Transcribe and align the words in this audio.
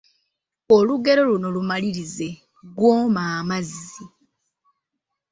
Olugero 0.77 1.21
luno 1.29 1.47
lumalirize: 1.55 2.29
Gw'omma 2.77 3.23
amazzi,….. 3.39 4.03